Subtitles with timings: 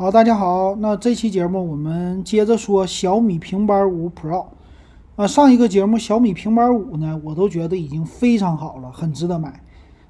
[0.00, 4.46] 好，大家好，那这期节目我们接着说小米平板五 Pro。
[5.16, 9.60] 啊，上一个节目小米平板五呢，我都觉得已经非常好了，很值得买。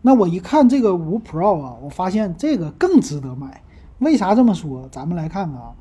[0.00, 3.62] 那我一看这个五 Pro 啊，我发现这个更值得买。
[3.98, 4.88] 为啥这么说？
[4.90, 5.74] 咱们来看看啊。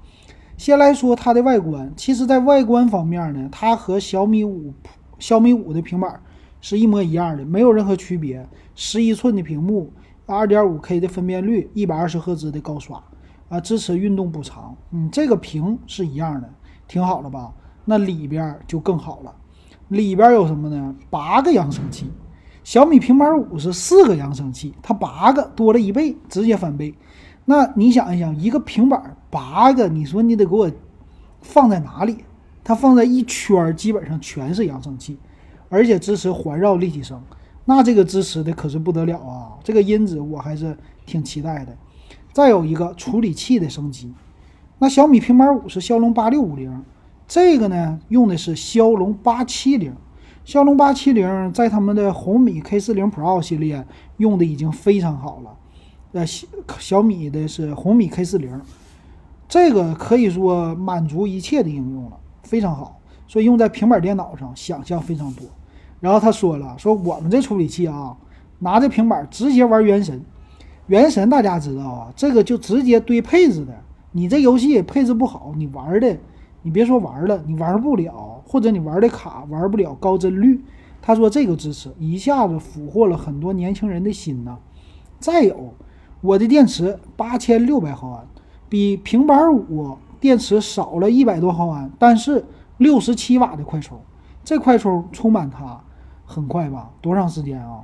[0.57, 4.73] 先来说它的外观，其实，在外观方面呢，它和小米五、
[5.17, 6.19] 小米五的平板
[6.59, 8.45] 是一模一样的，没有任何区别。
[8.75, 9.93] 十一寸的屏幕，
[10.25, 13.01] 二点五 K 的分辨率，一百二十赫兹的高刷。
[13.53, 16.49] 啊，支持运动补偿，嗯，这个屏是一样的，
[16.87, 17.53] 挺好的吧？
[17.85, 19.31] 那里边就更好了，
[19.89, 20.95] 里边有什么呢？
[21.11, 22.09] 八个扬声器，
[22.63, 26.95] 小米平板五是四个扬声器，它八个多了一倍，直接翻倍。
[27.45, 30.71] 那你想一想，一个平板八个，你说你得给我
[31.43, 32.23] 放在哪里？
[32.63, 35.19] 它放在一圈，基本上全是扬声器，
[35.69, 37.21] 而且支持环绕立体声，
[37.65, 39.53] 那这个支持的可是不得了啊！
[39.63, 41.77] 这个音质我还是挺期待的。
[42.33, 44.11] 再有一个处理器的升级，
[44.79, 46.83] 那小米平板五是骁龙八六五零，
[47.27, 49.93] 这个呢用的是骁龙八七零。
[50.43, 53.85] 骁龙八七零在他们的红米 K 四零 Pro 系列
[54.17, 55.55] 用的已经非常好了。
[56.13, 56.47] 呃，小
[56.79, 58.59] 小米的是红米 K 四零，
[59.47, 62.99] 这个可以说满足一切的应用了，非常好。
[63.27, 65.45] 所以用在平板电脑上，想象非常多。
[65.99, 68.17] 然后他说了，说我们这处理器啊，
[68.59, 70.19] 拿着平板直接玩原神。
[70.87, 73.73] 原神大家知道啊，这个就直接堆配置的。
[74.11, 76.17] 你这游戏配置不好，你玩的，
[76.61, 80.63] 你别说玩了，你玩不了，或者你玩的卡玩不了高帧率。
[81.01, 84.57] 他说这个支持一下子俘获了很多年轻人的心呐。
[85.19, 85.73] 再有，
[86.21, 88.27] 我的电池八千六百毫安，
[88.67, 92.45] 比平板五电池少了一百多毫安，但是
[92.77, 93.99] 六十七瓦的快充，
[94.43, 95.81] 这快充充满它
[96.25, 96.91] 很快吧？
[97.01, 97.81] 多长时间啊？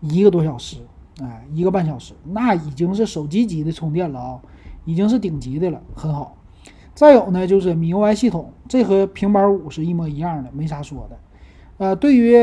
[0.00, 0.78] 一个多小时。
[1.22, 4.40] 哎，一个半小时，那已经是手机级的充电了啊，
[4.84, 6.36] 已经是顶级的了，很好。
[6.94, 11.18] 再有呢，就是米 UI 系统，这和平板五是一模一样的，没啥说的。
[11.78, 12.34] 呃，对于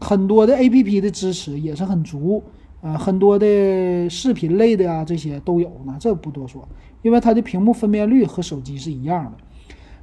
[0.00, 2.42] 很多的 APP 的支持也是很足，
[2.80, 6.66] 呃，很多的视频类的啊，这些都有呢，这不多说，
[7.02, 9.32] 因为它的屏幕分辨率和手机是一样的。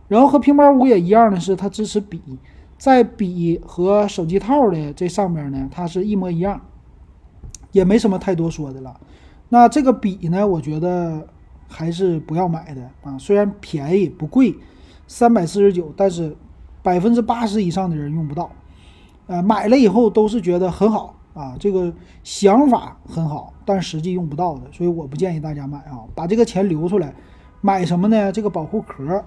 [0.08, 2.22] 然后和平板五也一样的是，它支持笔，
[2.78, 6.62] 在笔和手机套的这上面呢，它是一模一样。
[7.72, 9.00] 也没什么太多说的了。
[9.50, 11.28] 那这个笔呢，我觉得
[11.68, 13.18] 还是不要买的啊。
[13.18, 14.56] 虽然便宜不贵，
[15.08, 16.36] 三百四十九，但是
[16.84, 18.50] 百分之八十以上的人用不到。
[19.28, 21.94] 呃，买了以后都是觉得很好啊，这个
[22.24, 26.02] 想法很好，但实际用不到的，所以我不建议大家买啊。
[26.16, 27.14] 把这个钱留出来，
[27.62, 28.32] 买什么呢？
[28.32, 29.24] 这个保护壳，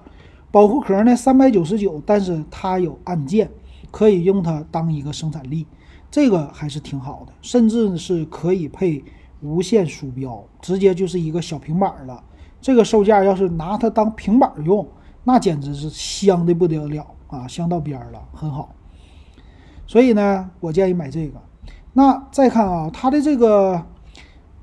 [0.51, 3.49] 保护壳呢三百九十九，但是它有按键，
[3.93, 5.67] 可以用它当一个生产力。
[6.09, 9.03] 这个还是挺好的，甚至是可以配
[9.41, 12.23] 无线鼠标，直接就是一个小平板了。
[12.59, 14.87] 这个售价要是拿它当平板用，
[15.23, 18.73] 那简直是香的不得了啊，香到边儿了，很好。
[19.85, 21.41] 所以呢，我建议买这个。
[21.93, 23.83] 那再看啊，它的这个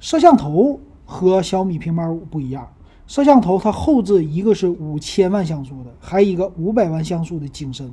[0.01, 2.69] 摄像头和小米平板五不一样，
[3.07, 7.93] 摄像头它后置一个是五千万像素的，还有一个五百万像素的景深。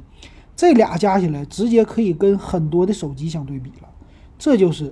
[0.58, 3.88] 这俩加起来，直接可以跟很多的手机相对比了，
[4.40, 4.92] 这就是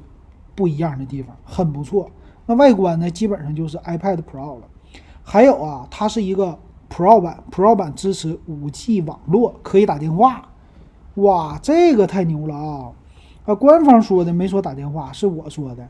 [0.53, 2.09] 不一样的地方，很不错。
[2.45, 4.67] 那外观呢，基本上就是 iPad Pro 了。
[5.23, 10.49] 还有啊，它是一个 Pro 版，Pro 版支持 5G 网络，可以打电话。
[11.15, 12.91] 哇，这个太牛了啊！
[13.45, 15.87] 啊，官方说的没说打电话，是我说的，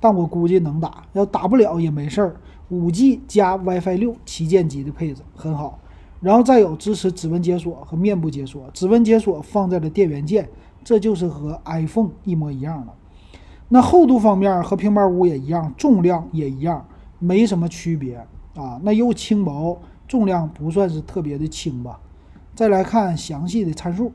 [0.00, 2.36] 但我估计能打，要打不了也没事儿。
[2.70, 5.78] 5G 加 WiFi 六旗舰级的配置，很好。
[6.20, 10.48] 然后再有支持指纹解锁和面部解锁，指纹解锁放在了电源键，
[10.82, 12.92] 这就是和 iPhone 一模一样的。
[13.68, 16.84] 那厚度方面和平板五也一样，重量也一样，
[17.18, 18.16] 没什么区别
[18.54, 18.80] 啊。
[18.82, 19.78] 那又轻薄，
[20.08, 22.00] 重量不算是特别的轻吧。
[22.54, 24.10] 再来看详细的参数，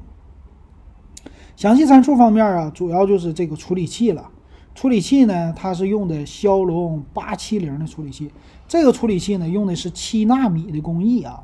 [1.55, 4.29] 详细参数方面啊，主要就是这个处理器了。
[4.75, 8.31] 处理器呢，它是用的骁龙八七零的处理器，
[8.67, 11.43] 这个处理器呢用的是七纳米的工艺啊。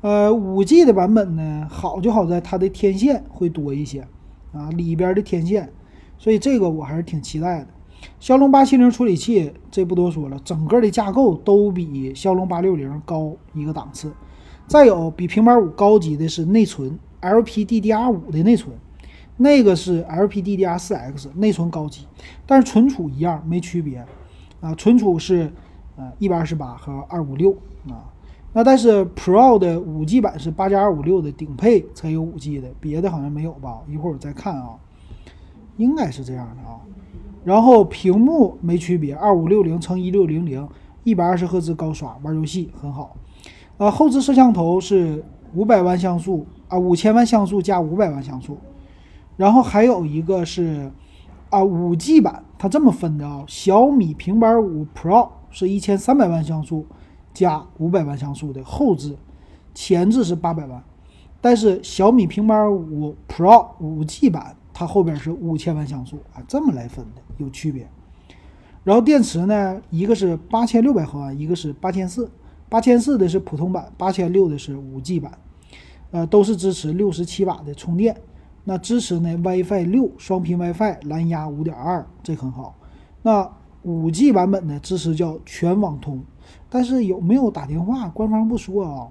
[0.00, 4.06] 呃，五 G 的版本呢，好就好在它的天线会多一些
[4.52, 5.72] 啊，里边的天线，
[6.16, 7.66] 所以这个我还是挺期待的。
[8.20, 14.12] 骁龙八七零处理器这不多说了，整个的架构都比骁龙八六零高一个档次。
[14.68, 18.76] 再有比平板五高级的是内存，LPDDR 五的内存，
[19.36, 22.06] 那个是 LPDDR 四 X 内存高级，
[22.46, 24.06] 但是存储一样没区别
[24.60, 25.50] 啊，存储是
[25.96, 27.50] 呃一百二十八和二五六
[27.88, 28.14] 啊。
[28.58, 33.78] 那但是 Pro 的五 G 版是八加二五六的顶配才有五 G 的，别的好像没有吧？
[33.88, 34.70] 一会儿我再看啊，
[35.76, 36.80] 应该是这样的啊。
[37.44, 40.68] 然后屏幕没区别，二五六零乘一六零零，
[41.04, 43.16] 一百二十赫兹高刷，玩游戏很好。
[43.76, 48.58] 呃，后置摄像头是五百万像素啊，五千万像素加五百万像素。
[49.36, 50.90] 然后还有一个是
[51.50, 56.84] 啊，五 G 版，它这么分的啊，小米平板五 Pro 是一千三百万像素
[57.38, 59.16] 加五百万像素的后置，
[59.72, 60.82] 前置是八百万。
[61.40, 67.88] 但是小米平板五 Pro 五 G 版，它后边是五千万像素啊，这么来分的有区别。
[68.82, 72.28] 然后电池呢，一个是八千六百毫安，一个是八千四。
[72.68, 75.38] 八千四的是普通版，八千六的是五 G 版，
[76.10, 78.14] 呃，都是支持六十七瓦的充电。
[78.64, 82.76] 那支持呢 WiFi 六双频 WiFi 蓝牙五点二，这很好。
[83.22, 83.50] 那
[83.82, 86.22] 五 G 版本呢支持叫全网通，
[86.68, 89.08] 但是有没有打电话，官方不说啊。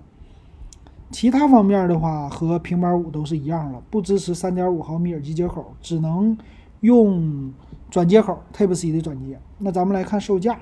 [1.09, 6.37] 其他方面的话和平板五都是一样了，不支持三点五毫米耳机接口，只能
[6.81, 7.53] 用
[7.89, 9.39] 转接口 Type C 的转接。
[9.57, 10.59] 那咱们来看售价。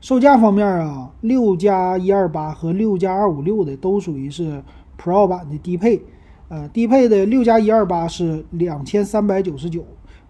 [0.00, 4.60] 售价方面啊，六加一二八和六加二五六的都属于是
[5.00, 6.02] Pro 版的低配，
[6.48, 9.84] 呃，低配的六加一二八是两千三百九十九，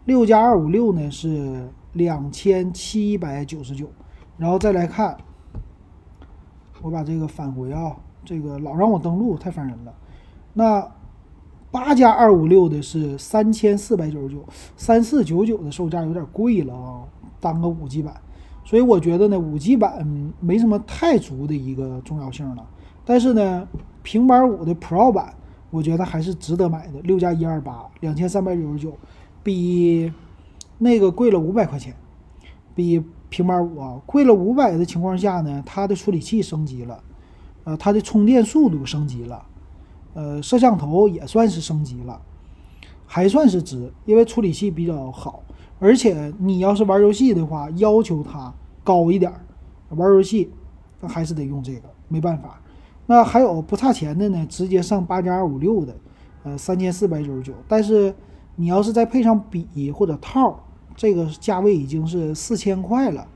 [0.05, 3.88] 六加二五六呢是两千七百九十九。
[4.37, 5.17] 然后再来看，
[6.83, 9.95] 我把这个返回啊，这个老让我登录太烦人了。
[10.53, 10.91] 那
[11.71, 14.45] 八加二五六的是三千四百九十九，
[14.77, 17.03] 三四九九的售价有点贵了啊，
[17.41, 18.15] 当个五 G 版。
[18.65, 20.07] 所以我觉得呢，五 G 版
[20.41, 22.67] 没什么太足的一个重要性了。
[23.05, 23.69] 但是呢，
[24.03, 25.35] 平板五的 Pro 版，
[25.71, 27.01] 我觉得还是值得买的。
[27.03, 28.97] 六加一二八，两千三百九十九，
[29.43, 30.13] 比
[30.79, 31.95] 那个贵了五百块钱，
[32.75, 33.05] 比
[33.35, 37.03] 平板五啊贵了五百的情况下呢，它的处理器升级了，
[37.65, 39.45] 呃，它的充电速度升级了，
[40.15, 42.23] 呃，摄像头也算是升级了，
[43.09, 45.43] 还算是值，因为处理器比较好。
[45.81, 48.55] 而且你要是玩游戏的话，要求它
[48.85, 49.33] 高一点，
[49.89, 50.53] 玩游戏
[51.01, 52.61] 那还是得用这个，没办法。
[53.07, 55.97] 那还有不差钱的呢，直接上八加二五六的，
[56.45, 57.53] 呃，三千四百九十九。
[57.67, 58.15] 但是
[58.55, 60.61] 你要是再配上笔或者套，
[60.96, 63.26] 这个价位已经是四千块了，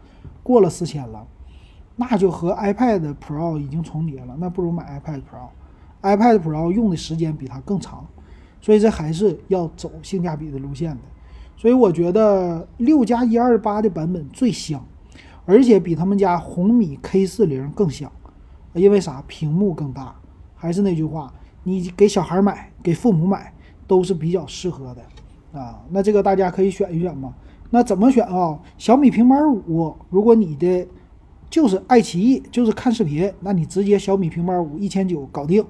[0.43, 1.27] 过了四千了，
[1.97, 5.49] 那就和 iPad Pro 已经重叠了，那不如买 iPad Pro。
[6.01, 8.07] iPad Pro 用的时间比它更长，
[8.61, 11.01] 所以这还是要走性价比的路线的。
[11.57, 14.81] 所以我觉得六加一二八的版本最香，
[15.45, 18.13] 而且比他们家红米 K 四零更香，
[18.75, 19.21] 因为啥？
[19.27, 20.15] 屏幕更大。
[20.55, 21.33] 还是那句话，
[21.65, 23.53] 你给小孩买，给父母买
[23.89, 25.83] 都是比较适合的啊。
[25.91, 27.35] 那这个大家可以选一选嘛。
[27.71, 28.59] 那怎么选啊？
[28.77, 30.87] 小米平板五，如果你的
[31.51, 35.65] 就是爱奇艺，就是看视频，那你直接小米平板五一千九搞定，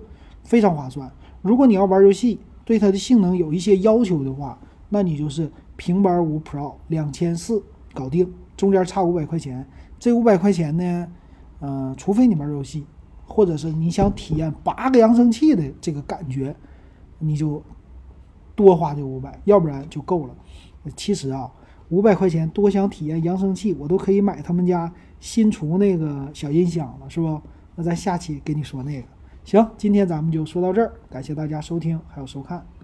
[0.45, 1.11] 非常划算。
[1.43, 4.59] 如果你要玩游戏，对它的性能有一些要求的话，
[4.89, 5.51] 那你就是。
[5.81, 7.63] 平板五 Pro 两千四
[7.95, 9.65] 搞定，中间差五百块钱。
[9.97, 11.09] 这五百块钱呢，
[11.61, 12.85] 呃，除非你玩游戏，
[13.25, 16.53] 或者是你想体验八个扬声器的这个感觉，
[17.21, 17.63] 你就
[18.57, 20.35] 多花这五百，要不然就够了。
[20.97, 21.49] 其实啊，
[21.91, 27.41] 五百块钱多想体验扬声器，我都可以买他们家新出那个小音响了，是不？
[27.77, 29.09] 那咱下期给你说那个。
[29.45, 32.67] 行，今天咱们就说到这儿，感谢大家收听还有收看。